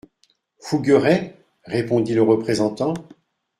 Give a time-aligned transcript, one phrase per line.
[0.59, 1.35] Fougueray?
[1.65, 2.95] répondit le représentant.